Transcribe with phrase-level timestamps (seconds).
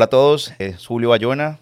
[0.00, 1.58] Hola a todos, es Julio Bayona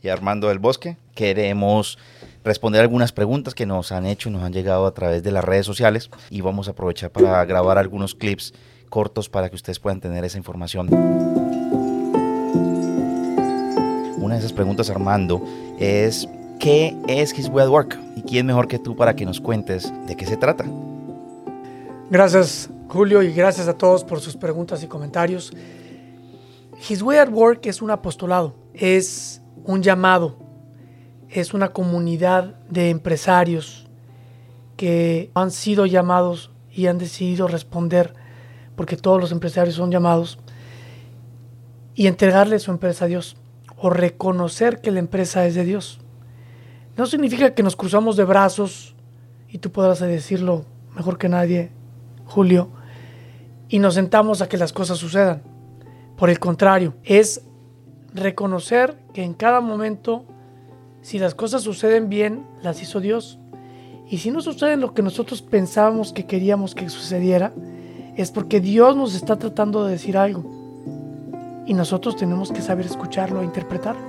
[0.00, 0.96] y Armando del Bosque.
[1.16, 1.98] Queremos
[2.44, 5.42] responder algunas preguntas que nos han hecho y nos han llegado a través de las
[5.42, 8.54] redes sociales y vamos a aprovechar para grabar algunos clips
[8.90, 10.86] cortos para que ustedes puedan tener esa información.
[14.18, 15.44] Una de esas preguntas, Armando,
[15.80, 16.28] es
[16.60, 17.98] ¿qué es His Way at Work?
[18.14, 20.64] ¿Y quién mejor que tú para que nos cuentes de qué se trata?
[22.08, 25.52] Gracias, Julio, y gracias a todos por sus preguntas y comentarios.
[26.88, 30.38] His Way at Work es un apostolado, es un llamado,
[31.28, 33.86] es una comunidad de empresarios
[34.76, 38.14] que han sido llamados y han decidido responder,
[38.76, 40.38] porque todos los empresarios son llamados,
[41.94, 43.36] y entregarle su empresa a Dios
[43.76, 46.00] o reconocer que la empresa es de Dios.
[46.96, 48.94] No significa que nos cruzamos de brazos,
[49.50, 50.64] y tú podrás decirlo
[50.96, 51.72] mejor que nadie,
[52.24, 52.70] Julio,
[53.68, 55.42] y nos sentamos a que las cosas sucedan.
[56.20, 57.40] Por el contrario, es
[58.12, 60.26] reconocer que en cada momento,
[61.00, 63.38] si las cosas suceden bien, las hizo Dios.
[64.06, 67.54] Y si no sucede lo que nosotros pensábamos que queríamos que sucediera,
[68.18, 70.44] es porque Dios nos está tratando de decir algo.
[71.64, 74.02] Y nosotros tenemos que saber escucharlo e interpretarlo.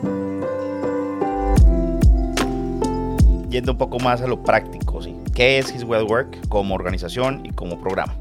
[3.49, 5.15] Yendo un poco más a lo práctico, ¿sí?
[5.33, 8.20] ¿qué es His Well Work como organización y como programa?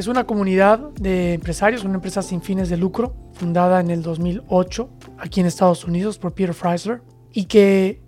[0.00, 4.88] Es una comunidad de empresarios, una empresa sin fines de lucro, fundada en el 2008
[5.18, 7.02] aquí en Estados Unidos por Peter Freisler
[7.34, 8.00] y que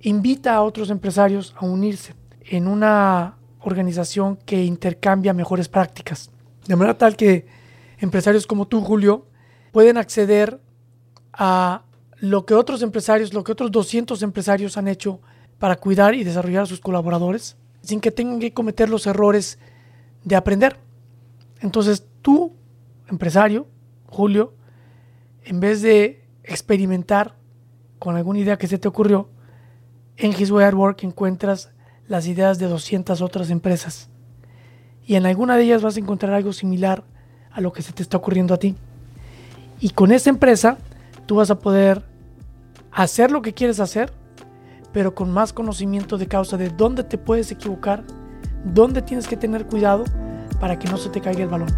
[0.00, 2.14] invita a otros empresarios a unirse
[2.46, 6.30] en una organización que intercambia mejores prácticas.
[6.66, 7.44] De manera tal que
[7.98, 9.26] empresarios como tú, Julio,
[9.70, 10.58] pueden acceder
[11.34, 11.82] a
[12.20, 15.20] lo que otros empresarios, lo que otros 200 empresarios han hecho
[15.58, 19.58] para cuidar y desarrollar a sus colaboradores, sin que tengan que cometer los errores
[20.24, 20.78] de aprender.
[21.64, 22.52] Entonces tú,
[23.08, 23.66] empresario,
[24.06, 24.52] Julio,
[25.44, 27.36] en vez de experimentar
[27.98, 29.30] con alguna idea que se te ocurrió,
[30.18, 31.72] en His Way at Work encuentras
[32.06, 34.10] las ideas de 200 otras empresas.
[35.06, 37.02] Y en alguna de ellas vas a encontrar algo similar
[37.50, 38.74] a lo que se te está ocurriendo a ti.
[39.80, 40.76] Y con esa empresa
[41.24, 42.04] tú vas a poder
[42.92, 44.12] hacer lo que quieres hacer,
[44.92, 48.04] pero con más conocimiento de causa de dónde te puedes equivocar,
[48.66, 50.04] dónde tienes que tener cuidado
[50.64, 51.68] para que no se te caiga el balón.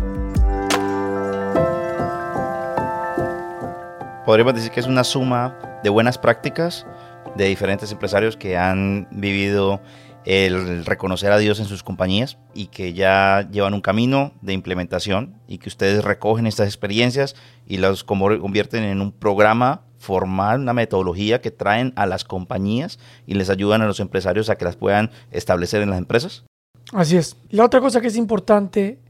[4.24, 6.86] Podríamos decir que es una suma de buenas prácticas
[7.34, 9.80] de diferentes empresarios que han vivido
[10.24, 15.34] el reconocer a Dios en sus compañías y que ya llevan un camino de implementación
[15.48, 17.34] y que ustedes recogen estas experiencias
[17.66, 23.34] y las convierten en un programa formal, una metodología que traen a las compañías y
[23.34, 26.44] les ayudan a los empresarios a que las puedan establecer en las empresas?
[26.92, 27.36] Así es.
[27.50, 29.00] La otra cosa que es importante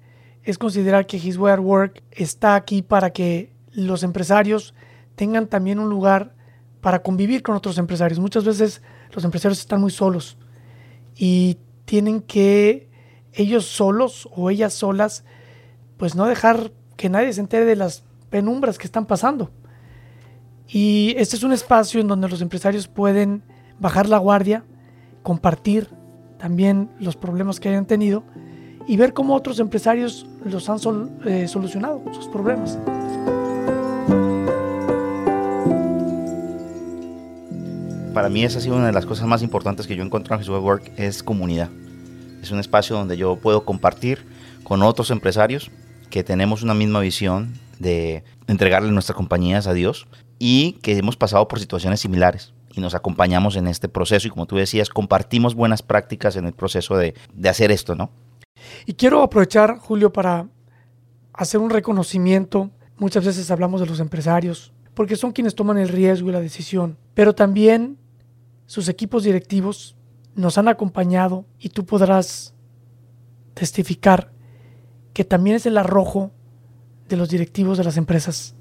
[0.42, 4.74] es considerar que His Way at Work está aquí para que los empresarios
[5.14, 6.34] tengan también un lugar
[6.80, 8.18] para convivir con otros empresarios.
[8.18, 8.80] Muchas veces
[9.12, 10.38] los empresarios están muy solos
[11.16, 12.88] y tienen que
[13.32, 15.24] ellos solos o ellas solas,
[15.96, 19.50] pues no dejar que nadie se entere de las penumbras que están pasando.
[20.68, 23.42] Y este es un espacio en donde los empresarios pueden
[23.78, 24.64] bajar la guardia,
[25.22, 25.90] compartir,
[26.38, 28.22] también los problemas que hayan tenido
[28.86, 30.78] y ver cómo otros empresarios los han
[31.24, 32.78] eh, solucionado, sus problemas.
[38.14, 40.40] Para mí esa ha sido una de las cosas más importantes que yo encuentro en
[40.40, 41.68] Jesús Work, es comunidad.
[42.40, 44.24] Es un espacio donde yo puedo compartir
[44.62, 45.70] con otros empresarios
[46.08, 50.06] que tenemos una misma visión de entregarle nuestras compañías a Dios
[50.38, 54.46] y que hemos pasado por situaciones similares y nos acompañamos en este proceso y como
[54.46, 58.10] tú decías, compartimos buenas prácticas en el proceso de, de hacer esto, ¿no?
[58.84, 60.48] Y quiero aprovechar, Julio, para
[61.32, 62.70] hacer un reconocimiento.
[62.98, 66.98] Muchas veces hablamos de los empresarios, porque son quienes toman el riesgo y la decisión,
[67.14, 67.98] pero también
[68.66, 69.96] sus equipos directivos
[70.34, 72.54] nos han acompañado y tú podrás
[73.54, 74.32] testificar
[75.14, 76.30] que también es el arrojo
[77.08, 78.54] de los directivos de las empresas,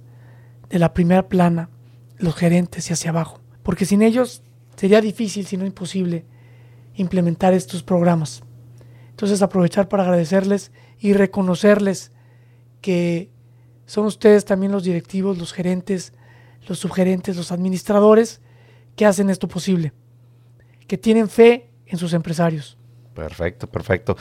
[0.70, 1.70] de la primera plana,
[2.18, 4.44] los gerentes y hacia abajo porque sin ellos
[4.76, 6.24] sería difícil, si no imposible,
[6.94, 8.44] implementar estos programas.
[9.10, 12.12] Entonces aprovechar para agradecerles y reconocerles
[12.80, 13.32] que
[13.88, 16.14] son ustedes también los directivos, los gerentes,
[16.68, 18.40] los subgerentes, los administradores
[18.96, 19.94] que hacen esto posible,
[20.86, 22.78] que tienen fe en sus empresarios.
[23.16, 24.16] Perfecto, perfecto.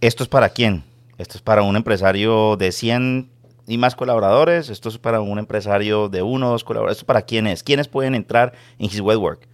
[0.00, 0.82] ¿Esto es para quién?
[1.16, 3.30] Esto es para un empresario de 100
[3.66, 4.68] y más colaboradores.
[4.68, 6.96] Esto es para un empresario de uno dos colaboradores.
[6.96, 7.62] ¿Esto es para quiénes?
[7.62, 9.48] ¿Quiénes pueden entrar en His Web Work?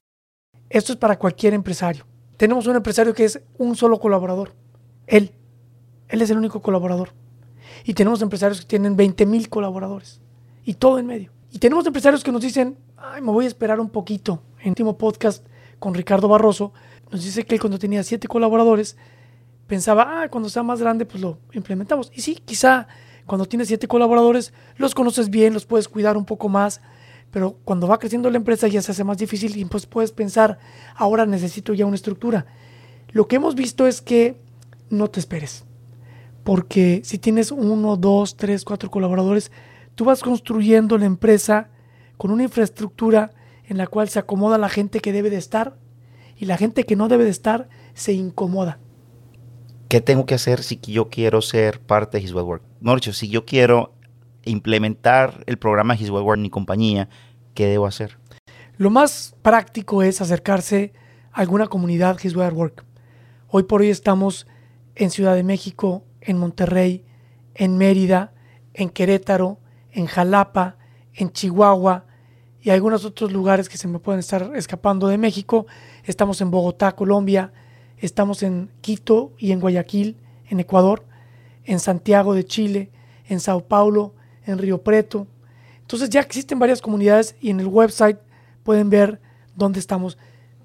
[0.69, 2.07] Esto es para cualquier empresario.
[2.37, 4.53] Tenemos un empresario que es un solo colaborador.
[5.07, 5.33] Él.
[6.09, 7.11] Él es el único colaborador.
[7.85, 10.21] Y tenemos empresarios que tienen 20 mil colaboradores.
[10.65, 11.33] Y todo en medio.
[11.53, 14.43] Y tenemos empresarios que nos dicen, ay, me voy a esperar un poquito.
[14.59, 15.45] En el último podcast
[15.79, 16.73] con Ricardo Barroso,
[17.11, 18.97] nos dice que él cuando tenía siete colaboradores,
[19.67, 22.13] pensaba, ah, cuando sea más grande, pues lo implementamos.
[22.15, 22.87] Y sí, quizá
[23.27, 26.81] cuando tienes siete colaboradores, los conoces bien, los puedes cuidar un poco más,
[27.31, 30.59] pero cuando va creciendo la empresa ya se hace más difícil y pues puedes pensar,
[30.97, 32.47] ahora necesito ya una estructura.
[33.13, 34.41] Lo que hemos visto es que
[34.89, 35.65] no te esperes,
[36.45, 39.53] porque si tienes uno, dos, tres, cuatro colaboradores,
[39.95, 41.69] tú vas construyendo la empresa
[42.17, 43.33] con una infraestructura
[43.67, 45.77] en la cual se acomoda la gente que debe de estar
[46.37, 48.79] y la gente que no debe de estar se incomoda.
[49.91, 52.63] ¿Qué tengo que hacer si yo quiero ser parte de His Web Work?
[52.81, 53.93] Norcho, si yo quiero
[54.45, 57.09] implementar el programa His Web Work en mi compañía,
[57.55, 58.17] ¿qué debo hacer?
[58.77, 60.93] Lo más práctico es acercarse
[61.33, 62.85] a alguna comunidad His Web Work.
[63.49, 64.47] Hoy por hoy estamos
[64.95, 67.05] en Ciudad de México, en Monterrey,
[67.57, 68.33] en Mérida,
[68.75, 69.59] en Querétaro,
[69.91, 70.77] en Jalapa,
[71.15, 72.07] en Chihuahua
[72.61, 75.67] y algunos otros lugares que se me pueden estar escapando de México.
[76.05, 77.53] Estamos en Bogotá, Colombia,
[78.01, 80.17] Estamos en Quito y en Guayaquil,
[80.49, 81.05] en Ecuador,
[81.65, 82.91] en Santiago de Chile,
[83.29, 84.15] en Sao Paulo,
[84.47, 85.27] en Río Preto.
[85.83, 88.19] Entonces ya existen varias comunidades y en el website
[88.63, 89.21] pueden ver
[89.55, 90.17] dónde estamos.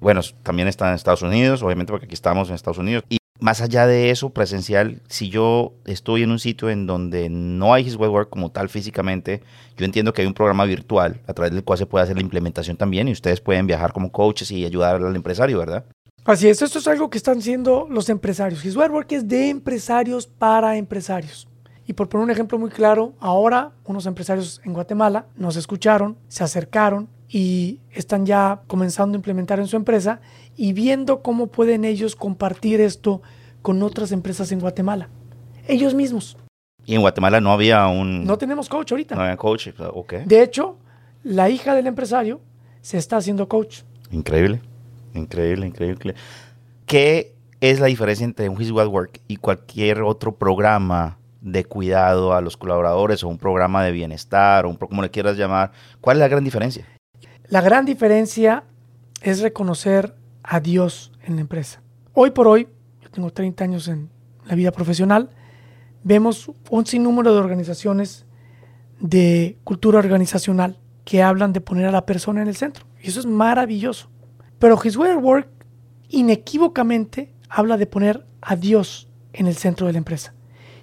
[0.00, 3.04] Bueno, también está en Estados Unidos, obviamente porque aquí estamos en Estados Unidos.
[3.40, 7.86] Más allá de eso, presencial, si yo estoy en un sitio en donde no hay
[7.86, 9.42] His Work como tal físicamente,
[9.76, 12.22] yo entiendo que hay un programa virtual a través del cual se puede hacer la
[12.22, 15.84] implementación también y ustedes pueden viajar como coaches y ayudar al empresario, ¿verdad?
[16.24, 18.64] Así es, esto es algo que están haciendo los empresarios.
[18.64, 21.48] His Work es de empresarios para empresarios.
[21.86, 26.44] Y por poner un ejemplo muy claro, ahora unos empresarios en Guatemala nos escucharon, se
[26.44, 30.20] acercaron y están ya comenzando a implementar en su empresa
[30.56, 33.22] y viendo cómo pueden ellos compartir esto
[33.62, 35.08] con otras empresas en Guatemala.
[35.66, 36.36] Ellos mismos.
[36.86, 38.24] Y en Guatemala no había un...
[38.24, 39.14] No tenemos coach ahorita.
[39.14, 40.14] No había coach, ok.
[40.24, 40.78] De hecho,
[41.22, 42.40] la hija del empresario
[42.80, 43.82] se está haciendo coach.
[44.10, 44.62] Increíble,
[45.12, 46.14] increíble, increíble.
[46.86, 52.40] ¿Qué es la diferencia entre un His Work y cualquier otro programa de cuidado a
[52.40, 55.72] los colaboradores o un programa de bienestar o un, como le quieras llamar?
[56.00, 56.86] ¿Cuál es la gran diferencia?
[57.50, 58.64] La gran diferencia
[59.22, 61.80] es reconocer a Dios en la empresa.
[62.12, 62.68] Hoy por hoy,
[63.00, 64.10] yo tengo 30 años en
[64.44, 65.30] la vida profesional,
[66.04, 68.26] vemos un sinnúmero de organizaciones
[69.00, 72.84] de cultura organizacional que hablan de poner a la persona en el centro.
[73.02, 74.10] Y eso es maravilloso.
[74.58, 75.48] Pero His Way Work
[76.10, 80.34] inequívocamente habla de poner a Dios en el centro de la empresa.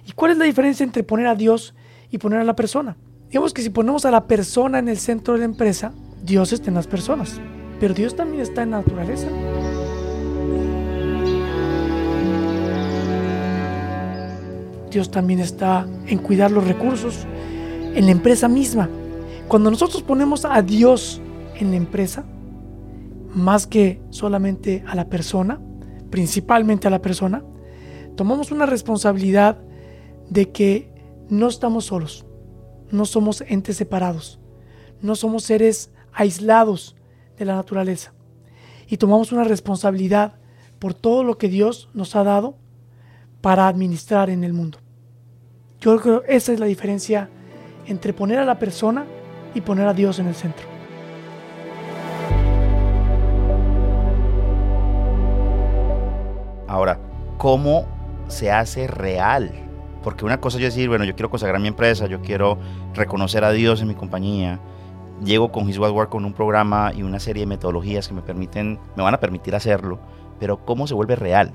[0.04, 1.76] ¿Y cuál es la diferencia entre poner a Dios
[2.10, 2.96] y poner a la persona?
[3.28, 5.92] Digamos que si ponemos a la persona en el centro de la empresa,
[6.26, 7.40] Dios está en las personas.
[7.78, 9.28] Pero Dios también está en la naturaleza.
[14.90, 17.26] Dios también está en cuidar los recursos,
[17.94, 18.88] en la empresa misma.
[19.46, 21.20] Cuando nosotros ponemos a Dios
[21.54, 22.24] en la empresa,
[23.32, 25.60] más que solamente a la persona,
[26.10, 27.44] principalmente a la persona,
[28.16, 29.58] tomamos una responsabilidad
[30.30, 30.90] de que
[31.28, 32.24] no estamos solos,
[32.90, 34.40] no somos entes separados,
[35.02, 36.96] no somos seres aislados
[37.38, 38.12] de la naturaleza
[38.88, 40.34] y tomamos una responsabilidad
[40.78, 42.56] por todo lo que Dios nos ha dado
[43.40, 44.78] para administrar en el mundo.
[45.80, 47.28] Yo creo que esa es la diferencia
[47.86, 49.04] entre poner a la persona
[49.54, 50.66] y poner a Dios en el centro.
[56.66, 56.98] Ahora,
[57.38, 57.86] ¿cómo
[58.28, 59.52] se hace real?
[60.02, 62.58] Porque una cosa es decir, bueno, yo quiero consagrar mi empresa, yo quiero
[62.94, 64.60] reconocer a Dios en mi compañía,
[65.24, 68.78] llego con His Work con un programa y una serie de metodologías que me permiten,
[68.96, 69.98] me van a permitir hacerlo,
[70.38, 71.54] pero ¿cómo se vuelve real?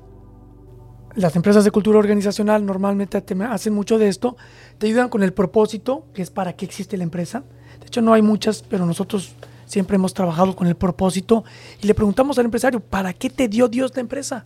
[1.13, 4.38] Las empresas de cultura organizacional normalmente hacen mucho de esto,
[4.77, 7.44] te ayudan con el propósito, que es para qué existe la empresa.
[7.80, 11.44] De hecho, no hay muchas, pero nosotros siempre hemos trabajado con el propósito
[11.82, 14.46] y le preguntamos al empresario, ¿para qué te dio Dios la empresa?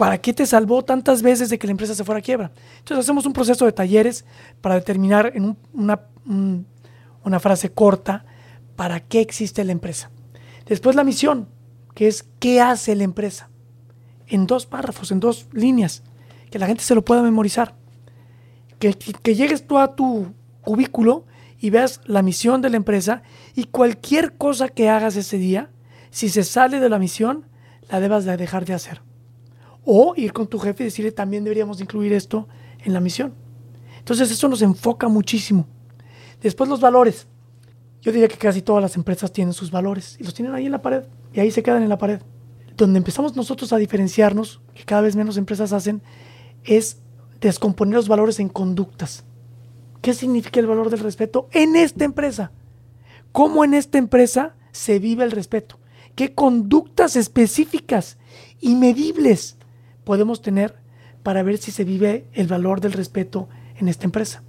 [0.00, 2.50] ¿para qué te salvó tantas veces de que la empresa se fuera a quiebra?
[2.78, 4.24] Entonces hacemos un proceso de talleres
[4.62, 6.00] para determinar en una,
[7.24, 8.24] una frase corta
[8.76, 10.10] para qué existe la empresa.
[10.66, 11.48] Después la misión,
[11.94, 13.50] que es qué hace la empresa.
[14.26, 16.02] En dos párrafos, en dos líneas,
[16.50, 17.74] que la gente se lo pueda memorizar.
[18.78, 21.26] Que, que llegues tú a tu cubículo
[21.58, 23.22] y veas la misión de la empresa
[23.54, 25.70] y cualquier cosa que hagas ese día,
[26.10, 27.46] si se sale de la misión,
[27.90, 29.02] la debas de dejar de hacer.
[29.84, 32.48] O ir con tu jefe y decirle también deberíamos incluir esto
[32.84, 33.34] en la misión.
[33.98, 35.66] Entonces eso nos enfoca muchísimo.
[36.42, 37.26] Después los valores.
[38.02, 40.72] Yo diría que casi todas las empresas tienen sus valores y los tienen ahí en
[40.72, 41.04] la pared
[41.34, 42.20] y ahí se quedan en la pared.
[42.76, 46.02] Donde empezamos nosotros a diferenciarnos, que cada vez menos empresas hacen,
[46.64, 46.98] es
[47.40, 49.24] descomponer los valores en conductas.
[50.00, 52.52] ¿Qué significa el valor del respeto en esta empresa?
[53.32, 55.78] ¿Cómo en esta empresa se vive el respeto?
[56.14, 58.16] ¿Qué conductas específicas
[58.60, 59.56] y medibles
[60.04, 60.76] podemos tener
[61.22, 64.42] para ver si se vive el valor del respeto en esta empresa?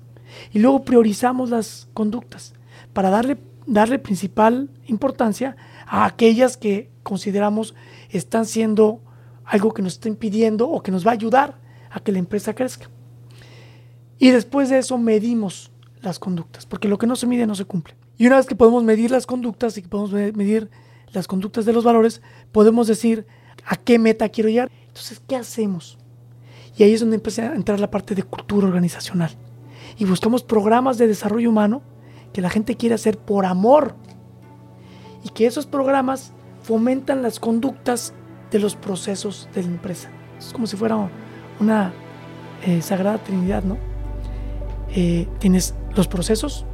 [0.52, 2.54] Y luego priorizamos las conductas
[2.94, 7.76] para darle, darle principal importancia a aquellas que consideramos
[8.10, 9.02] están siendo
[9.46, 11.60] algo que nos está impidiendo o que nos va a ayudar
[11.90, 12.90] a que la empresa crezca.
[14.18, 15.72] Y después de eso medimos
[16.02, 17.96] las conductas, porque lo que no se mide no se cumple.
[18.18, 20.70] Y una vez que podemos medir las conductas y que podemos medir
[21.12, 22.22] las conductas de los valores,
[22.52, 23.26] podemos decir
[23.66, 24.72] a qué meta quiero llegar.
[24.88, 25.98] Entonces, ¿qué hacemos?
[26.78, 29.32] Y ahí es donde empieza a entrar la parte de cultura organizacional.
[29.98, 31.82] Y buscamos programas de desarrollo humano
[32.34, 33.96] que la gente quiere hacer por amor.
[35.24, 36.34] Y que esos programas
[36.64, 38.14] fomentan las conductas
[38.52, 40.10] de los procesos de la empresa.
[40.38, 41.10] Es como si fuera
[41.60, 41.94] una
[42.66, 43.78] eh, sagrada trinidad, ¿no?
[44.94, 46.66] Eh, tienes los procesos,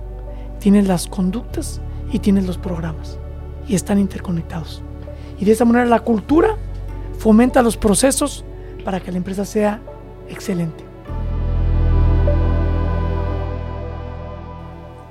[0.59, 1.81] tienes las conductas
[2.11, 3.19] y tienes los programas.
[3.67, 4.81] Y están interconectados.
[5.39, 6.55] Y de esa manera la cultura
[7.19, 8.43] fomenta los procesos
[8.83, 9.81] para que la empresa sea
[10.29, 10.86] excelente.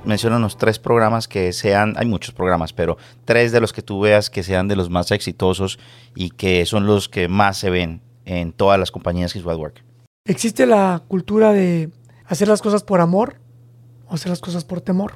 [0.07, 4.29] Los tres programas que sean, hay muchos programas, pero tres de los que tú veas
[4.29, 5.79] que sean de los más exitosos
[6.15, 9.83] y que son los que más se ven en todas las compañías que Work.
[10.25, 11.89] Existe la cultura de
[12.25, 13.37] hacer las cosas por amor
[14.07, 15.13] o hacer las cosas por temor.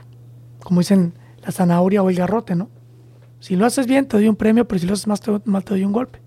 [0.63, 2.69] Como dicen la zanahoria o el garrote, ¿no?
[3.39, 5.71] Si lo haces bien, te doy un premio, pero si lo haces más, mal, te
[5.71, 6.21] doy un golpe.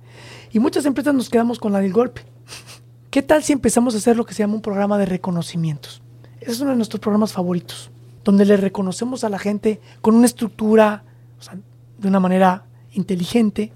[0.53, 2.23] Y muchas empresas nos quedamos con la del golpe.
[3.11, 6.03] ¿Qué tal si empezamos a hacer lo que se llama un programa de reconocimientos?
[6.41, 7.91] Ese es uno de nuestros programas favoritos,
[8.25, 11.05] donde le reconocemos a la gente con una estructura,
[11.39, 11.59] o sea,
[11.99, 13.73] de una manera inteligente,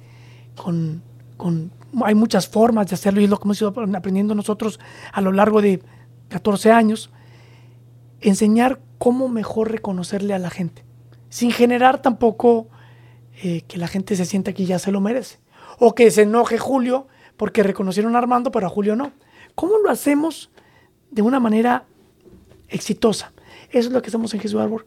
[0.56, 1.02] con,
[1.36, 1.70] con,
[2.04, 4.80] hay muchas formas de hacerlo y es lo que hemos ido aprendiendo nosotros
[5.12, 5.82] a lo largo de
[6.28, 7.10] 14 años,
[8.20, 10.84] enseñar cómo mejor reconocerle a la gente,
[11.28, 12.68] sin generar tampoco
[13.42, 15.38] eh, que la gente se sienta que ya se lo merece,
[15.78, 19.12] o que se enoje Julio porque reconocieron a Armando, pero a Julio no.
[19.54, 20.50] ¿Cómo lo hacemos
[21.10, 21.84] de una manera
[22.68, 23.32] exitosa?
[23.70, 24.86] Eso es lo que hacemos en Jesús Work.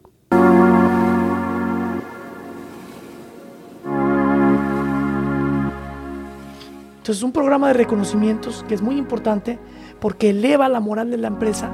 [6.96, 9.58] Entonces, un programa de reconocimientos que es muy importante
[10.00, 11.70] porque eleva la moral de la empresa,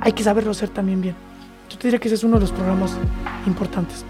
[0.00, 1.14] hay que saberlo hacer también bien.
[1.68, 2.96] Yo te diría que ese es uno de los programas
[3.46, 4.04] importantes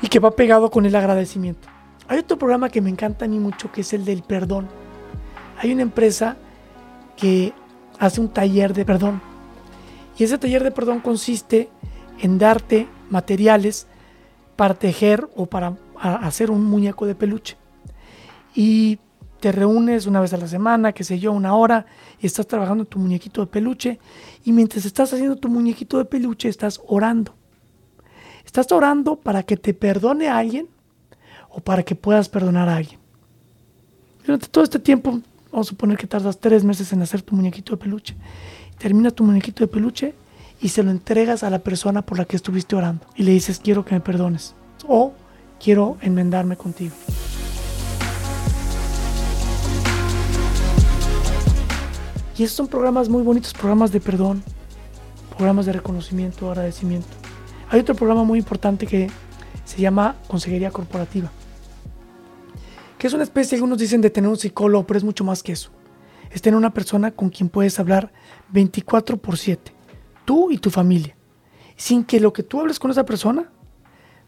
[0.00, 1.68] y que va pegado con el agradecimiento.
[2.08, 4.68] Hay otro programa que me encanta a mí mucho que es el del perdón.
[5.58, 6.36] Hay una empresa
[7.16, 7.52] que
[7.98, 9.35] hace un taller de perdón
[10.18, 11.68] y ese taller de perdón consiste
[12.20, 13.86] en darte materiales
[14.56, 17.56] para tejer o para hacer un muñeco de peluche.
[18.54, 18.98] Y
[19.40, 21.86] te reúnes una vez a la semana, qué sé yo, una hora,
[22.20, 23.98] y estás trabajando tu muñequito de peluche.
[24.44, 27.34] Y mientras estás haciendo tu muñequito de peluche, estás orando.
[28.44, 30.68] Estás orando para que te perdone alguien
[31.50, 32.98] o para que puedas perdonar a alguien.
[34.24, 35.20] Durante todo este tiempo,
[35.52, 38.16] vamos a suponer que tardas tres meses en hacer tu muñequito de peluche.
[38.78, 40.14] Termina tu muñequito de peluche
[40.60, 43.06] y se lo entregas a la persona por la que estuviste orando.
[43.14, 44.54] Y le dices, quiero que me perdones.
[44.86, 45.12] O
[45.58, 46.94] quiero enmendarme contigo.
[52.38, 54.42] Y esos son programas muy bonitos, programas de perdón,
[55.36, 57.08] programas de reconocimiento, agradecimiento.
[57.70, 59.10] Hay otro programa muy importante que
[59.64, 61.30] se llama Consejería Corporativa,
[62.98, 65.52] que es una especie, algunos dicen, de tener un psicólogo, pero es mucho más que
[65.52, 65.70] eso.
[66.36, 68.12] Es tener una persona con quien puedes hablar
[68.50, 69.72] 24 por 7,
[70.26, 71.16] tú y tu familia,
[71.76, 73.50] sin que lo que tú hables con esa persona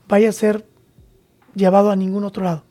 [0.08, 0.66] vaya a ser
[1.54, 2.64] llevado a ningún otro lado,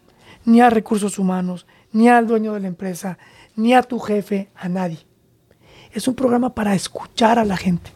[0.44, 3.20] ni a recursos humanos, ni al dueño de la empresa,
[3.56, 5.08] ni a tu jefe, a nadie
[5.98, 7.92] es un programa para escuchar a la gente.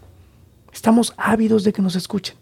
[0.74, 2.36] Estamos ávidos de que nos escuchen.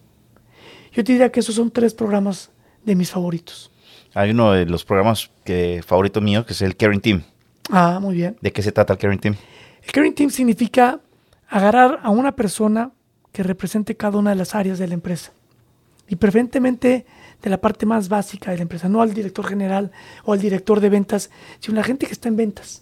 [0.93, 2.51] Yo te diría que esos son tres programas
[2.83, 3.71] de mis favoritos.
[4.13, 7.23] Hay uno de los programas que, favorito mío que es el Caring Team.
[7.69, 8.37] Ah, muy bien.
[8.41, 9.35] ¿De qué se trata el Caring Team?
[9.83, 10.99] El Caring Team significa
[11.47, 12.91] agarrar a una persona
[13.31, 15.31] que represente cada una de las áreas de la empresa.
[16.07, 17.05] Y preferentemente
[17.41, 19.91] de la parte más básica de la empresa, no al director general
[20.25, 22.81] o al director de ventas, sino a la gente que está en ventas.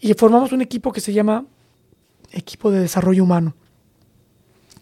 [0.00, 1.46] Y formamos un equipo que se llama
[2.32, 3.54] equipo de desarrollo humano,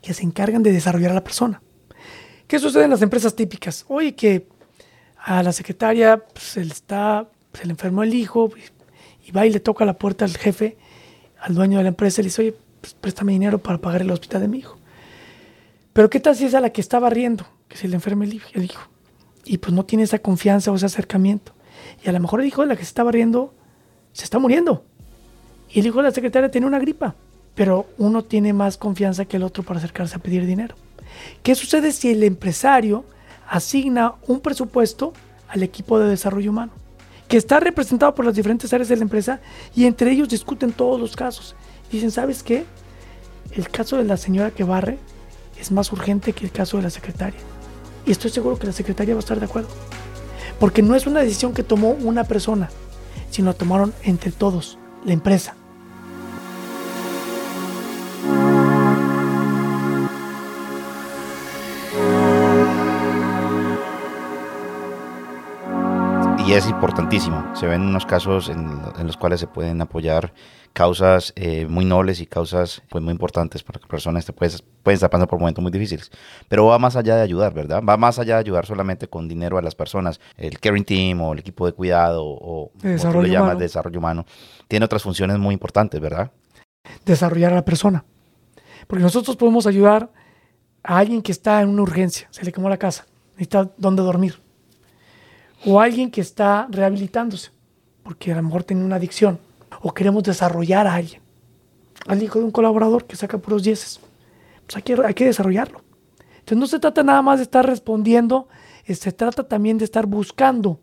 [0.02, 1.62] que se encargan de desarrollar a la persona.
[2.46, 3.84] ¿Qué sucede en las empresas típicas?
[3.88, 4.48] Oye, que
[5.18, 8.50] a la secretaria pues, se, le está, se le enfermó el hijo
[9.26, 10.76] y va y le toca la puerta al jefe,
[11.40, 14.10] al dueño de la empresa y le dice, oye, pues, préstame dinero para pagar el
[14.10, 14.78] hospital de mi hijo.
[15.92, 18.34] Pero ¿qué tal si es a la que estaba riendo, que se le enferma el
[18.34, 18.80] hijo?
[19.44, 21.52] Y pues no tiene esa confianza o ese acercamiento.
[22.04, 23.54] Y a lo mejor el hijo de la que se estaba riendo
[24.12, 24.84] se está muriendo.
[25.68, 27.16] Y el hijo de la secretaria tiene una gripa.
[27.54, 30.76] Pero uno tiene más confianza que el otro para acercarse a pedir dinero.
[31.42, 33.04] ¿Qué sucede si el empresario
[33.48, 35.12] asigna un presupuesto
[35.48, 36.72] al equipo de desarrollo humano?
[37.30, 39.40] Que está representado por las diferentes áreas de la empresa
[39.74, 41.54] y entre ellos discuten todos los casos.
[41.90, 42.64] Dicen, ¿sabes qué?
[43.52, 44.98] El caso de la señora que barre
[45.56, 47.38] es más urgente que el caso de la secretaria.
[48.04, 49.68] Y estoy seguro que la secretaria va a estar de acuerdo.
[50.58, 52.68] Porque no es una decisión que tomó una persona,
[53.30, 55.54] sino la tomaron entre todos, la empresa.
[66.50, 67.54] Y es importantísimo.
[67.54, 70.34] Se ven unos casos en, los cuales se pueden apoyar
[70.72, 74.96] causas eh, muy nobles y causas pues, muy importantes para que personas te pueden, pueden
[74.96, 76.10] estar pasando por momentos muy difíciles.
[76.48, 77.84] Pero va más allá de ayudar, ¿verdad?
[77.88, 80.18] Va más allá de ayudar solamente con dinero a las personas.
[80.36, 83.60] El caring team o el equipo de cuidado o desarrollo le llamas humano.
[83.60, 84.26] desarrollo humano
[84.66, 86.32] tiene otras funciones muy importantes, ¿verdad?
[87.04, 88.04] Desarrollar a la persona.
[88.88, 90.10] Porque nosotros podemos ayudar
[90.82, 94.49] a alguien que está en una urgencia, se le quemó la casa, necesita dónde dormir.
[95.66, 97.50] O alguien que está rehabilitándose,
[98.02, 99.38] porque a lo mejor tiene una adicción.
[99.82, 101.20] O queremos desarrollar a alguien.
[102.06, 104.00] Al hijo de un colaborador que saca puros dieces.
[104.66, 105.82] Pues hay que, hay que desarrollarlo.
[106.38, 108.48] Entonces no se trata nada más de estar respondiendo,
[108.86, 110.80] eh, se trata también de estar buscando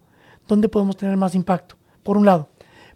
[0.47, 2.49] dónde podemos tener más impacto, por un lado.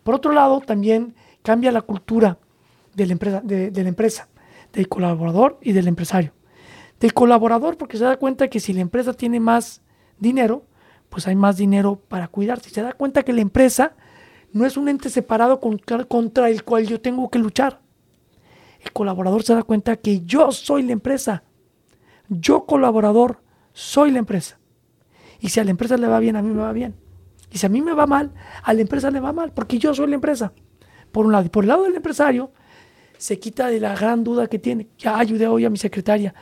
[0.04, 2.38] Por otro lado, también cambia la cultura
[2.96, 4.30] de la empresa, de, de la empresa
[4.74, 6.32] del colaborador y del empresario.
[7.00, 9.82] Del colaborador porque se da cuenta que si la empresa tiene más
[10.20, 10.64] dinero,
[11.12, 12.70] pues hay más dinero para cuidarse.
[12.70, 13.96] Se da cuenta que la empresa
[14.54, 17.82] no es un ente separado contra, contra el cual yo tengo que luchar.
[18.80, 21.44] El colaborador se da cuenta que yo soy la empresa.
[22.30, 23.44] Yo colaborador
[23.74, 24.58] soy la empresa.
[25.42, 26.96] Y si a la empresa le va bien, a mí me va bien.
[27.52, 28.32] Y si a mí me va mal,
[28.64, 30.54] a la empresa le va mal, porque yo soy la empresa.
[31.12, 31.46] Por un lado.
[31.46, 32.54] Y por el lado del empresario,
[33.18, 34.88] se quita de la gran duda que tiene.
[34.98, 36.34] Ya ayudé hoy a mi secretaria,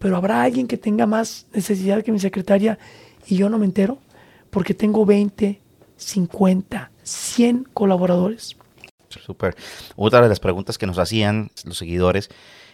[0.00, 2.76] pero habrá alguien que tenga más necesidad que mi secretaria
[3.30, 3.98] y yo no me entero
[4.50, 5.60] porque tengo 20,
[5.96, 8.56] 50, 100 colaboradores.
[9.08, 9.56] Súper.
[9.96, 12.30] Otra de las preguntas que nos hacían los seguidores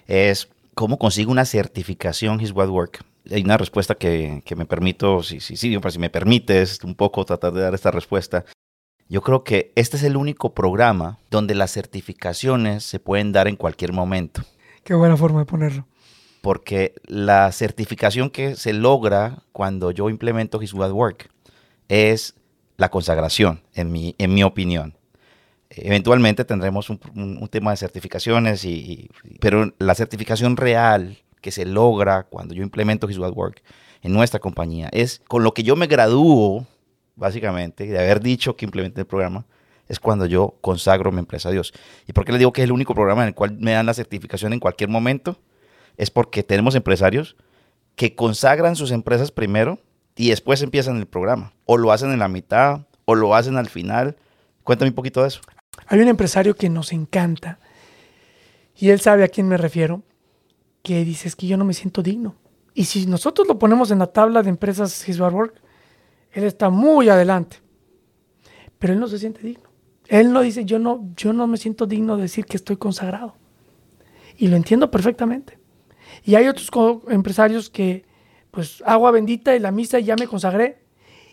[0.06, 3.04] es, ¿cómo consigo una certificación His What Work?
[3.30, 7.24] Hay una respuesta que, que me permito, si, si, si, si me permites un poco
[7.24, 8.44] tratar de dar esta respuesta.
[9.08, 13.56] Yo creo que este es el único programa donde las certificaciones se pueden dar en
[13.56, 14.42] cualquier momento.
[14.84, 15.86] Qué buena forma de ponerlo.
[16.46, 21.28] Porque la certificación que se logra cuando yo implemento His What Work
[21.88, 22.36] es
[22.76, 24.94] la consagración, en mi, en mi opinión.
[25.70, 28.64] Eventualmente tendremos un, tema de certificaciones,
[29.40, 33.60] pero la certificación real que se logra cuando yo implemento His What Work
[34.02, 36.64] en nuestra compañía es con lo que yo me gradúo,
[37.16, 39.46] básicamente, de haber dicho que implementé el programa,
[39.88, 41.72] es cuando yo consagro mi empresa a Dios.
[42.06, 43.86] ¿Y por qué les digo que es el único programa en el cual me dan
[43.86, 45.40] la certificación en cualquier momento?
[45.96, 47.36] Es porque tenemos empresarios
[47.94, 49.78] que consagran sus empresas primero
[50.14, 51.54] y después empiezan el programa.
[51.64, 54.16] O lo hacen en la mitad, o lo hacen al final.
[54.64, 55.40] Cuéntame un poquito de eso.
[55.86, 57.58] Hay un empresario que nos encanta
[58.78, 60.02] y él sabe a quién me refiero,
[60.82, 62.36] que dice es que yo no me siento digno.
[62.74, 65.62] Y si nosotros lo ponemos en la tabla de empresas His Work,
[66.32, 67.58] él está muy adelante.
[68.78, 69.70] Pero él no se siente digno.
[70.08, 73.34] Él no dice, yo no, yo no me siento digno de decir que estoy consagrado.
[74.36, 75.58] Y lo entiendo perfectamente.
[76.26, 76.68] Y hay otros
[77.08, 78.04] empresarios que,
[78.50, 80.82] pues, agua bendita y la misa y ya me consagré.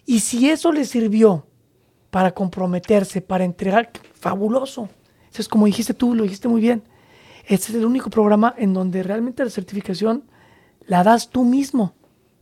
[0.06, 1.48] Y si eso le sirvió
[2.12, 4.88] para comprometerse, para entregar, fabuloso.
[5.32, 6.84] Eso es como dijiste tú, lo dijiste muy bien.
[7.48, 10.26] Este es el único programa en donde realmente la certificación
[10.86, 11.96] la das tú mismo.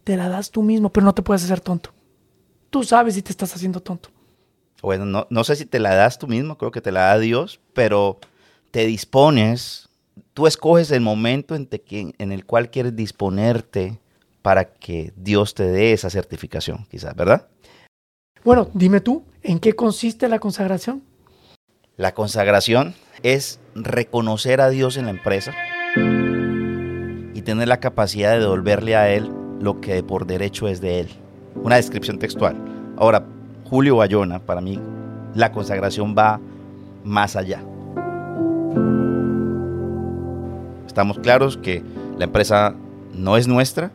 [0.04, 1.94] Te la das tú mismo, pero no te puedes hacer tonto.
[2.70, 4.10] Tú sabes si te estás haciendo tonto.
[4.82, 7.18] Bueno, no, no sé si te la das tú mismo, creo que te la da
[7.18, 8.20] Dios, pero
[8.72, 9.88] te dispones,
[10.34, 14.00] tú escoges el momento en, te, en el cual quieres disponerte
[14.42, 17.48] para que Dios te dé esa certificación, quizás, ¿verdad?
[18.44, 21.04] Bueno, dime tú, ¿en qué consiste la consagración?
[21.98, 25.54] La consagración es reconocer a Dios en la empresa
[27.34, 31.10] y tener la capacidad de devolverle a Él lo que por derecho es de Él.
[31.56, 32.56] Una descripción textual.
[32.98, 33.24] Ahora,
[33.70, 34.80] Julio Bayona, para mí,
[35.36, 36.40] la consagración va
[37.04, 37.64] más allá.
[40.92, 41.82] Estamos claros que
[42.18, 42.76] la empresa
[43.14, 43.92] no es nuestra,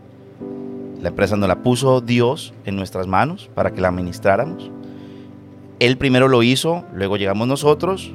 [1.02, 4.70] la empresa nos la puso Dios en nuestras manos para que la administráramos.
[5.78, 8.14] Él primero lo hizo, luego llegamos nosotros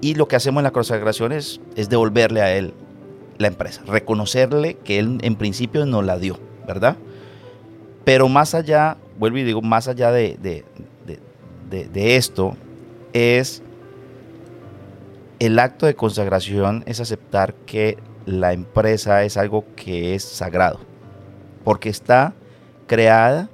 [0.00, 2.72] y lo que hacemos en la consagración es, devolverle a Él
[3.36, 6.96] la empresa, reconocerle que Él en principio nos la dio, ¿verdad?
[8.04, 10.38] Pero más allá, vuelvo y digo, más allá de,
[11.68, 12.56] de esto,
[13.12, 13.60] es
[15.38, 20.80] el acto de consagración es aceptar que la empresa es algo que es sagrado,
[21.64, 22.34] porque está
[22.86, 23.48] creada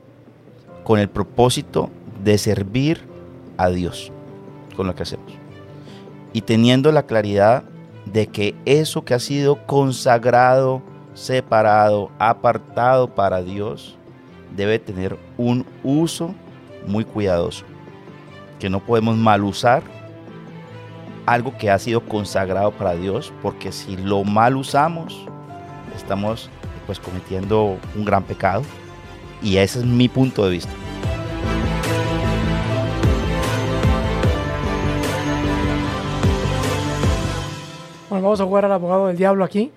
[0.82, 1.90] con el propósito
[2.22, 3.02] de servir
[3.58, 4.10] a Dios
[4.76, 5.32] con lo que hacemos.
[6.32, 7.64] Y teniendo la claridad
[8.06, 13.96] de que eso que ha sido consagrado, separado, apartado para Dios,
[14.56, 16.34] debe tener un uso
[16.86, 17.64] muy cuidadoso,
[18.58, 19.82] que no podemos mal usar
[21.26, 25.26] algo que ha sido consagrado para Dios, porque si lo mal usamos,
[25.96, 26.50] estamos
[26.86, 28.62] pues cometiendo un gran pecado.
[29.42, 30.72] Y ese es mi punto de vista.
[38.08, 39.72] Bueno, vamos a jugar al abogado del diablo aquí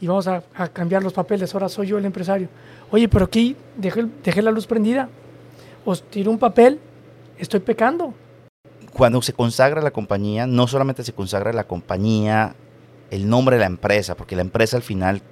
[0.00, 1.52] y vamos a, cambiar los papeles.
[1.54, 2.48] Ahora soy yo el empresario.
[2.90, 5.08] Oye, pero aquí dejé, dejé la luz prendida.
[5.84, 6.78] Os tiro un papel,
[7.38, 8.12] estoy pecando
[8.92, 12.54] cuando se consagra la compañía, no solamente se consagra la compañía,
[13.10, 15.22] el nombre de la empresa, porque la empresa al final,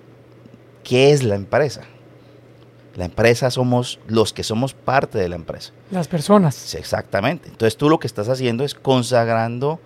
[0.85, 1.83] ¿qué es la empresa?
[2.95, 5.73] La empresa somos los que somos parte de la empresa.
[5.91, 6.75] Las personas.
[6.75, 7.49] exactamente.
[7.49, 9.79] Entonces tú lo que estás haciendo es consagrando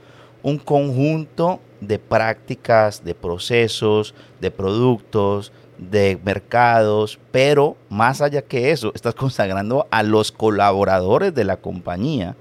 [0.43, 8.93] un conjunto de prácticas, de procesos, de productos, de mercados, pero más allá que eso,
[8.95, 12.37] estás consagrando a los colaboradores de la compañía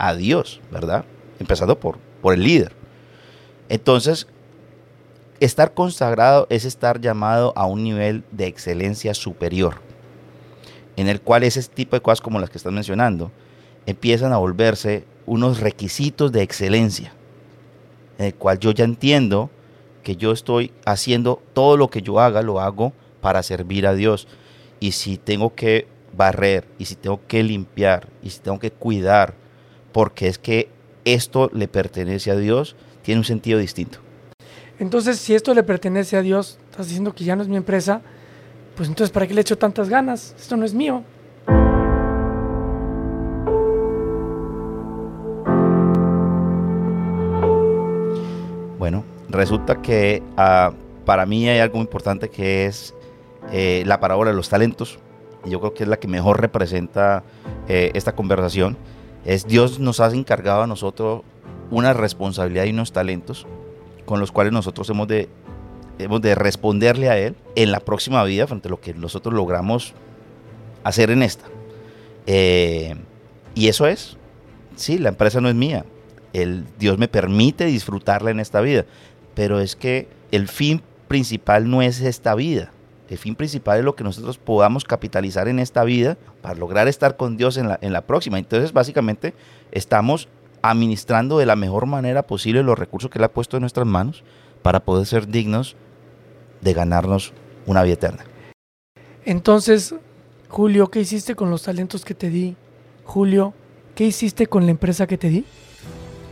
[0.00, 1.04] a Dios, ¿verdad?
[1.38, 2.72] Empezando por, por el líder.
[3.68, 4.26] Entonces,
[5.40, 9.74] estar consagrado es estar llamado a un nivel de excelencia superior,
[10.96, 13.30] en el cual ese tipo de cosas como las que estás mencionando
[13.86, 17.12] empiezan a volverse unos requisitos de excelencia,
[18.18, 19.50] en el cual yo ya entiendo
[20.02, 24.28] que yo estoy haciendo todo lo que yo haga, lo hago para servir a Dios.
[24.80, 25.86] Y si tengo que
[26.16, 29.34] barrer, y si tengo que limpiar, y si tengo que cuidar,
[29.92, 30.68] porque es que
[31.04, 33.98] esto le pertenece a Dios, tiene un sentido distinto.
[34.78, 38.00] Entonces, si esto le pertenece a Dios, estás diciendo que ya no es mi empresa,
[38.76, 40.34] pues entonces, ¿para qué le echo tantas ganas?
[40.38, 41.02] Esto no es mío.
[48.78, 50.72] Bueno, resulta que ah,
[51.04, 52.94] para mí hay algo importante que es
[53.52, 54.98] eh, la parábola de los talentos.
[55.44, 57.22] Y yo creo que es la que mejor representa
[57.68, 58.76] eh, esta conversación
[59.24, 61.22] es Dios nos ha encargado a nosotros
[61.70, 63.46] una responsabilidad y unos talentos
[64.04, 65.28] con los cuales nosotros hemos de,
[65.98, 69.94] hemos de responderle a Él en la próxima vida frente a lo que nosotros logramos
[70.82, 71.44] hacer en esta.
[72.26, 72.96] Eh,
[73.54, 74.16] y eso es,
[74.76, 75.84] sí, la empresa no es mía.
[76.32, 78.84] El, Dios me permite disfrutarla en esta vida,
[79.34, 82.72] pero es que el fin principal no es esta vida.
[83.10, 87.16] El fin principal es lo que nosotros podamos capitalizar en esta vida para lograr estar
[87.16, 88.38] con Dios en la, en la próxima.
[88.38, 89.34] Entonces, básicamente,
[89.72, 90.28] estamos
[90.62, 94.22] administrando de la mejor manera posible los recursos que Él ha puesto en nuestras manos
[94.62, 95.74] para poder ser dignos
[96.60, 97.32] de ganarnos
[97.66, 98.24] una vida eterna.
[99.24, 99.92] Entonces,
[100.48, 102.54] Julio, ¿qué hiciste con los talentos que te di?
[103.02, 103.54] Julio,
[103.96, 105.44] ¿qué hiciste con la empresa que te di?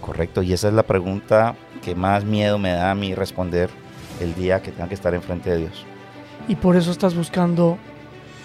[0.00, 3.68] Correcto, y esa es la pregunta que más miedo me da a mí responder
[4.20, 5.84] el día que tenga que estar enfrente de Dios
[6.48, 7.78] y por eso estás buscando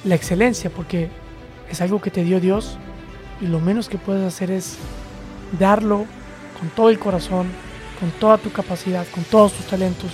[0.03, 1.09] la excelencia, porque
[1.69, 2.77] es algo que te dio Dios
[3.41, 4.77] y lo menos que puedes hacer es
[5.57, 6.05] darlo
[6.59, 7.47] con todo el corazón,
[7.99, 10.11] con toda tu capacidad, con todos tus talentos.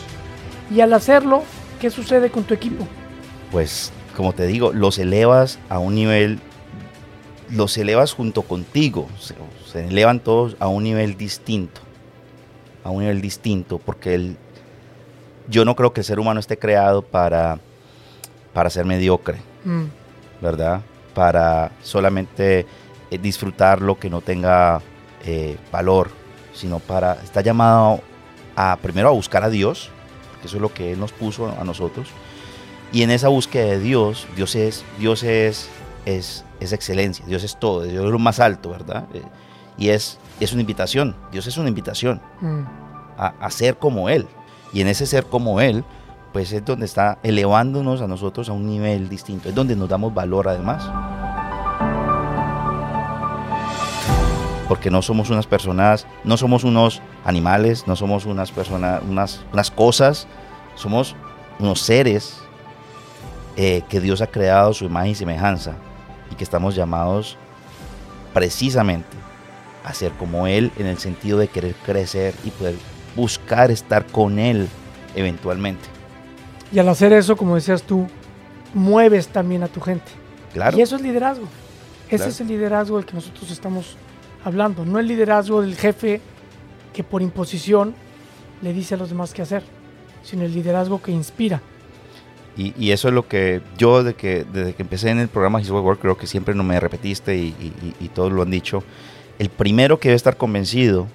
[0.71, 1.43] Y al hacerlo,
[1.82, 2.88] ¿qué sucede con tu equipo?
[3.52, 6.39] Pues, como te digo, los elevas a un nivel,
[7.49, 9.34] los elevas junto contigo, se,
[9.71, 11.82] se elevan todos a un nivel distinto,
[12.84, 14.38] a un nivel distinto, porque el,
[15.49, 17.60] yo no creo que el ser humano esté creado para
[18.60, 19.86] para ser mediocre, mm.
[20.41, 20.82] ¿verdad?
[21.13, 22.65] Para solamente
[23.10, 24.82] eh, disfrutar lo que no tenga
[25.24, 26.10] eh, valor,
[26.54, 28.02] sino para, está llamado
[28.58, 29.91] a primero a buscar a Dios,
[30.41, 32.10] que eso es lo que Él nos puso a nosotros,
[32.91, 35.69] y en esa búsqueda de Dios, Dios es, Dios es,
[36.06, 39.06] es, es excelencia, Dios es todo, Dios es lo más alto, ¿verdad?
[39.13, 39.24] Eh,
[39.78, 42.63] Y es, es una invitación, Dios es una invitación Mm.
[43.17, 44.28] a, a ser como Él.
[44.74, 45.86] Y en ese ser como Él,
[46.32, 50.13] pues es donde está elevándonos a nosotros a un nivel distinto, es donde nos damos
[50.13, 50.89] valor además.
[54.68, 59.72] Porque no somos unas personas, no somos unos animales, no somos unas personas, unas, unas
[59.72, 60.28] cosas,
[60.76, 61.15] somos
[61.58, 62.38] unos seres
[63.58, 65.74] eh, que Dios ha creado su imagen y semejanza
[66.32, 67.36] y que estamos llamados
[68.34, 69.18] precisamente
[69.84, 72.76] a ser como Él en el sentido de querer crecer y poder
[73.15, 74.70] buscar estar con Él
[75.15, 75.99] eventualmente.
[76.71, 78.08] Y al hacer eso, como decías tú,
[78.73, 80.12] mueves también a tu gente.
[80.53, 81.45] Claro, Y eso es liderazgo.
[82.08, 82.32] Ese Claro.
[82.32, 83.95] es el liderazgo del que nosotros estamos
[84.43, 84.86] hablando.
[84.86, 86.21] No el liderazgo del jefe
[86.93, 87.93] que por imposición
[88.62, 89.63] le dice a los demás qué hacer,
[90.23, 91.62] sino el liderazgo que inspira.
[92.58, 95.62] y, y eso es lo que yo desde que, desde que empecé en el programa
[95.62, 98.51] His Way Work, creo que siempre no me repetiste y- y- y todos lo han
[98.51, 98.84] dicho.
[99.38, 101.08] El primero que debe estar convencido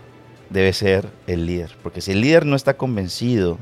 [0.48, 1.76] debe ser el líder.
[1.82, 3.58] Porque si el líder no está convencido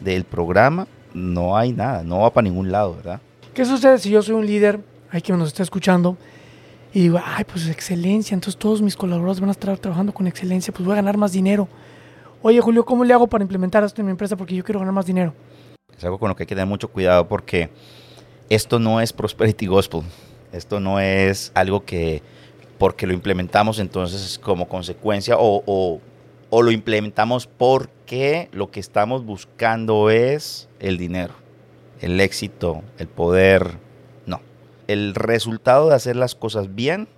[0.00, 3.20] del programa, no hay nada, no va para ningún lado, ¿verdad?
[3.54, 6.16] ¿Qué sucede si yo soy un líder, hay que nos está escuchando,
[6.92, 10.72] y digo, ay, pues excelencia, entonces todos mis colaboradores van a estar trabajando con excelencia,
[10.72, 11.68] pues voy a ganar más dinero.
[12.42, 14.36] Oye, Julio, ¿cómo le hago para implementar esto en mi empresa?
[14.36, 15.32] Porque yo quiero ganar más dinero.
[15.96, 17.70] Es algo con lo que hay que tener mucho cuidado porque
[18.50, 20.02] esto no es prosperity gospel.
[20.52, 22.22] Esto no es algo que
[22.78, 26.00] porque lo implementamos entonces como consecuencia o, o-
[26.50, 31.34] o lo implementamos porque lo que estamos buscando es el dinero,
[32.00, 33.78] el éxito, el poder.
[34.26, 34.40] No.
[34.86, 37.08] El resultado de hacer las cosas bien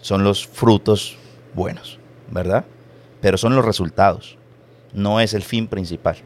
[0.00, 1.16] son los frutos
[1.54, 1.98] buenos,
[2.30, 2.64] ¿verdad?
[3.20, 4.36] Pero son los resultados,
[4.92, 6.16] no es el fin principal.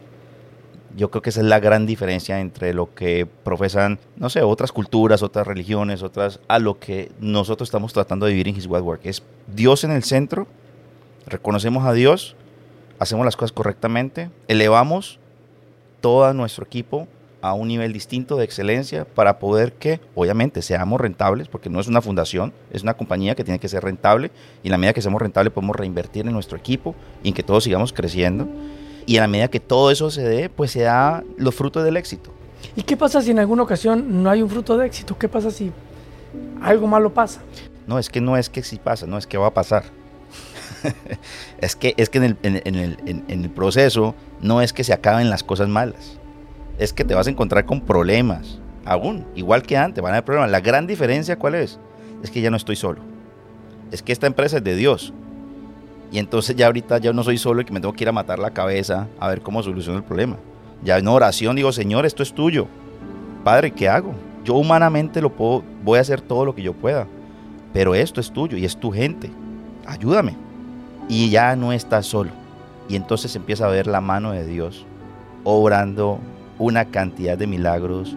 [0.96, 4.72] Yo creo que esa es la gran diferencia entre lo que profesan, no sé, otras
[4.72, 8.83] culturas, otras religiones, otras, a lo que nosotros estamos tratando de vivir en His Word
[8.83, 9.00] Work.
[9.04, 10.48] Es Dios en el centro,
[11.29, 12.37] reconocemos a Dios,
[12.99, 15.19] hacemos las cosas correctamente, elevamos
[16.01, 17.09] todo nuestro equipo
[17.41, 21.87] a un nivel distinto de excelencia para poder que, obviamente, seamos rentables, porque no es
[21.87, 24.31] una fundación, es una compañía que tiene que ser rentable
[24.62, 27.43] y en la medida que seamos rentables podemos reinvertir en nuestro equipo y en que
[27.43, 28.49] todos sigamos creciendo.
[29.07, 31.97] Y en la medida que todo eso se dé, pues se da los frutos del
[31.97, 32.31] éxito.
[32.77, 35.17] ¿Y qué pasa si en alguna ocasión no hay un fruto de éxito?
[35.17, 35.73] ¿Qué pasa si
[36.61, 37.41] algo malo pasa?
[37.87, 39.85] No, es que no es que sí pasa, no es que va a pasar.
[41.61, 42.97] es que, es que en, el, en- el,
[43.29, 46.19] en el proceso no es que se acaben las cosas malas.
[46.79, 48.61] Es que te vas a encontrar con problemas.
[48.85, 50.51] Aún, igual que antes, van a haber problemas.
[50.51, 51.79] La gran diferencia, ¿cuál es?
[52.23, 53.01] Es que ya no estoy solo.
[53.91, 55.12] Es que esta empresa es de Dios.
[56.11, 58.12] Y entonces ya ahorita ya no soy solo y que me tengo que ir a
[58.12, 60.37] matar la cabeza a ver cómo soluciono el problema.
[60.83, 62.67] Ya en oración digo, Señor, esto es tuyo.
[63.45, 64.14] Padre, ¿qué hago?
[64.45, 67.07] Yo humanamente lo puedo, voy a hacer todo lo que yo pueda.
[67.73, 69.31] Pero esto es tuyo y es tu gente.
[69.88, 70.37] Ayúdame.
[71.09, 72.31] Y ya no estás solo.
[72.88, 74.85] Y entonces empieza a ver la mano de Dios
[75.44, 76.18] obrando
[76.59, 78.14] una cantidad de milagros.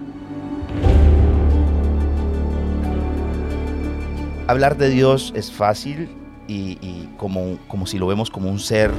[4.47, 6.09] Hablar de Dios es fácil
[6.47, 8.91] y, y como, como si lo vemos como un ser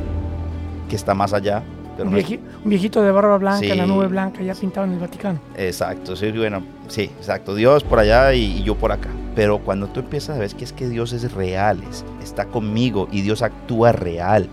[0.89, 1.63] que está más allá.
[1.99, 3.91] Un, no es- vieji- un viejito de barba blanca, en la Sí.
[3.91, 5.39] nube blanca, ya pintado en el Vaticano.
[5.57, 7.55] Exacto, sí, bueno, sí, exacto.
[7.55, 9.11] Dios por allá y, y yo por acá.
[9.35, 13.09] Pero cuando tú empiezas a ver que es que Dios es real, es- está conmigo
[13.11, 14.49] y Dios actúa real.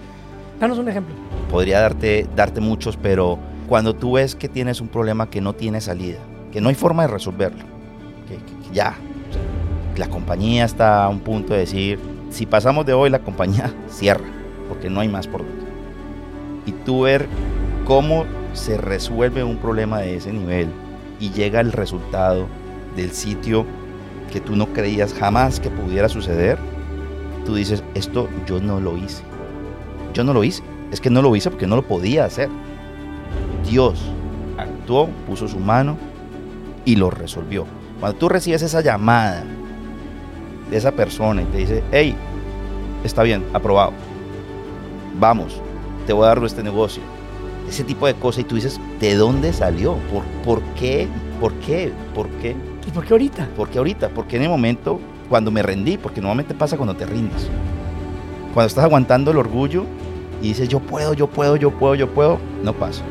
[0.59, 1.13] Danos un ejemplo.
[1.51, 3.37] Podría darte, darte muchos, pero
[3.67, 6.19] cuando tú ves que tienes un problema que no tiene salida,
[6.51, 7.63] que no hay forma de resolverlo,
[8.27, 8.95] que, que- que ya,
[9.29, 9.41] o sea,
[9.97, 14.25] la compañía está a un punto de decir, si pasamos de hoy, la compañía cierra,
[14.69, 15.59] porque no hay más por donde.
[16.65, 17.27] Y tú ver
[17.85, 20.67] cómo se resuelve un problema de ese nivel
[21.19, 22.47] y llega el resultado
[22.95, 23.65] del sitio
[24.29, 26.57] que tú no creías jamás que pudiera suceder,
[27.45, 29.23] tú dices, esto yo no lo hice.
[30.13, 30.63] Yo no lo hice.
[30.91, 32.49] Es que no lo hice porque no lo podía hacer.
[33.69, 33.99] Dios
[34.57, 35.97] actuó, puso su mano
[36.85, 37.65] y lo resolvió.
[37.99, 39.43] Cuando tú recibes esa llamada
[40.69, 42.15] de esa persona y te dice, hey,
[43.03, 43.93] está bien, aprobado.
[45.19, 45.61] Vamos,
[46.07, 47.03] te voy a dar este negocio.
[47.67, 49.95] Ese tipo de cosas y tú dices, ¿de dónde salió?
[50.11, 51.07] ¿Por, por qué?
[51.39, 51.91] ¿Por qué?
[52.15, 52.55] ¿Por qué?
[52.89, 53.47] ¿Y por qué ahorita?
[53.55, 54.09] ¿Por qué ahorita?
[54.09, 54.99] Porque en el momento
[55.29, 57.47] cuando me rendí, porque normalmente pasa cuando te rindes.
[58.51, 59.83] Cuando estás aguantando el orgullo
[60.41, 63.03] y dices yo puedo, yo puedo, yo puedo, yo puedo, no pasa.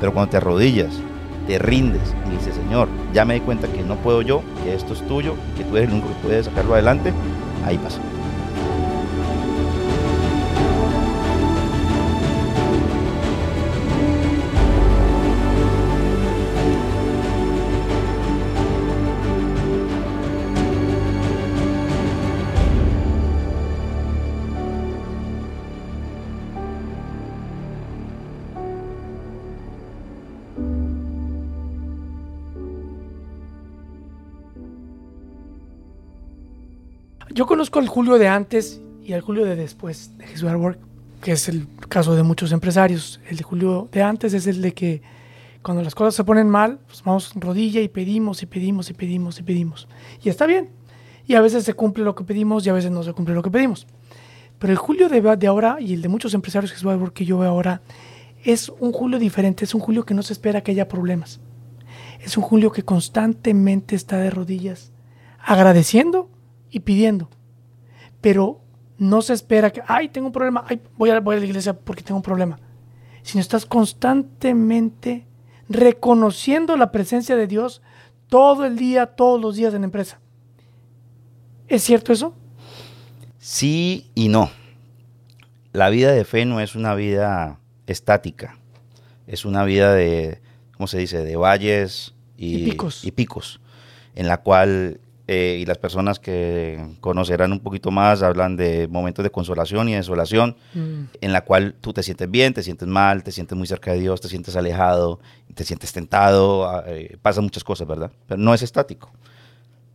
[0.00, 0.98] Pero cuando te arrodillas,
[1.46, 4.92] te rindes y dices, Señor, ya me di cuenta que no puedo yo, que esto
[4.92, 7.12] es tuyo, que tú eres el único que puede sacarlo adelante,
[7.64, 8.00] ahí pasa.
[37.72, 40.78] Conozco al Julio de antes y al Julio de después de Jesús Work,
[41.22, 43.18] que es el caso de muchos empresarios.
[43.30, 45.00] El de Julio de antes es el de que
[45.62, 49.40] cuando las cosas se ponen mal, pues vamos rodilla y pedimos y pedimos y pedimos
[49.40, 49.88] y pedimos.
[50.22, 50.68] Y está bien.
[51.26, 53.42] Y a veces se cumple lo que pedimos y a veces no se cumple lo
[53.42, 53.86] que pedimos.
[54.58, 56.74] Pero el Julio de, de ahora y el de muchos empresarios
[57.14, 57.80] que yo veo ahora
[58.44, 61.40] es un Julio diferente, es un Julio que no se espera que haya problemas.
[62.20, 64.92] Es un Julio que constantemente está de rodillas,
[65.40, 66.28] agradeciendo
[66.70, 67.30] y pidiendo.
[68.22, 68.62] Pero
[68.96, 71.74] no se espera que, ay, tengo un problema, ay, voy a, voy a la iglesia
[71.74, 72.58] porque tengo un problema.
[73.22, 75.26] Sino estás constantemente
[75.68, 77.82] reconociendo la presencia de Dios
[78.28, 80.18] todo el día, todos los días en la empresa.
[81.68, 82.34] ¿Es cierto eso?
[83.38, 84.50] Sí y no.
[85.72, 88.58] La vida de fe no es una vida estática,
[89.26, 90.40] es una vida de,
[90.76, 93.04] ¿cómo se dice?, de valles y, picos.
[93.04, 93.60] y picos,
[94.14, 99.22] en la cual eh, y las personas que conocerán un poquito más hablan de momentos
[99.22, 101.02] de consolación y desolación, mm.
[101.20, 104.00] en la cual tú te sientes bien, te sientes mal, te sientes muy cerca de
[104.00, 105.20] Dios, te sientes alejado,
[105.54, 108.10] te sientes tentado, ah, eh, pasan muchas cosas, ¿verdad?
[108.26, 109.12] Pero no es estático.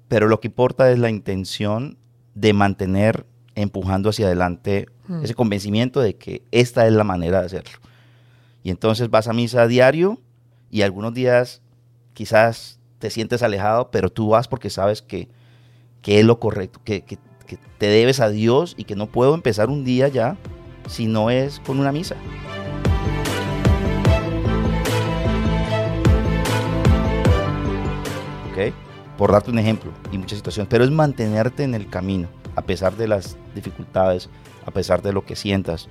[0.08, 1.98] Pero lo que importa es la intención
[2.34, 5.24] de mantener empujando hacia adelante mm.
[5.24, 7.80] ese convencimiento de que esta es la manera de hacerlo.
[8.64, 10.22] Y entonces vas a misa a diario
[10.72, 11.62] y algunos días
[12.14, 15.30] quizás te sientes alejado, pero tú vas porque sabes que,
[16.06, 17.04] es lo correcto, que,
[17.78, 20.36] te debes a Dios y que no puedo empezar un día ya
[20.90, 22.16] si no es con una misa.
[28.52, 28.74] ¿Ok?
[29.18, 32.96] Por darte un ejemplo y muchas situaciones, pero es mantenerte en el camino, a pesar
[32.98, 34.30] de las dificultades,
[34.66, 35.88] a pesar de lo que sientas,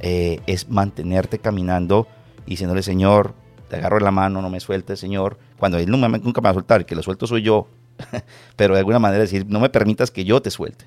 [0.00, 2.06] eh, es mantenerte caminando
[2.46, 3.34] y diciéndole, Señor,
[3.68, 6.54] te agarro la mano, no me sueltes, Señor, cuando Él nunca, nunca me va a
[6.54, 7.68] soltar, que lo suelto soy yo,
[8.56, 10.86] pero de alguna manera decir, no me permitas que yo te suelte.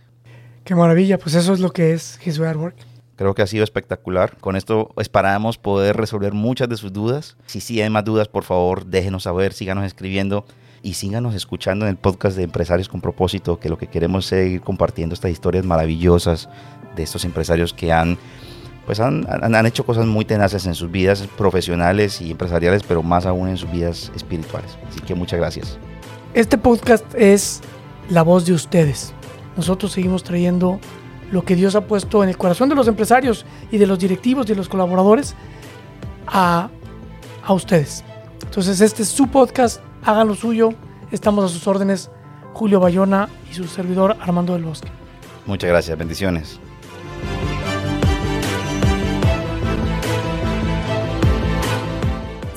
[0.65, 2.75] Qué maravilla, pues eso es lo que es His Work.
[3.15, 4.37] Creo que ha sido espectacular.
[4.37, 7.37] Con esto esperamos poder resolver muchas de sus dudas.
[7.45, 10.45] Si sí hay más dudas, por favor, déjenos saber, síganos escribiendo
[10.81, 14.29] y síganos escuchando en el podcast de Empresarios con Propósito, que lo que queremos es
[14.29, 16.49] seguir compartiendo estas historias maravillosas
[16.95, 18.17] de estos empresarios que han
[18.85, 23.25] pues han, han, hecho cosas muy tenaces en sus vidas profesionales y empresariales, pero más
[23.25, 24.77] aún en sus vidas espirituales.
[24.89, 25.77] Así que muchas gracias.
[26.33, 27.61] Este podcast es
[28.09, 29.13] la voz de ustedes.
[29.55, 30.79] Nosotros seguimos trayendo
[31.31, 34.45] lo que Dios ha puesto en el corazón de los empresarios y de los directivos
[34.47, 35.35] y de los colaboradores
[36.27, 36.69] a,
[37.45, 38.03] a ustedes.
[38.43, 40.73] Entonces este es su podcast, hagan lo suyo,
[41.11, 42.11] estamos a sus órdenes,
[42.53, 44.89] Julio Bayona y su servidor Armando del Bosque.
[45.45, 46.59] Muchas gracias, bendiciones.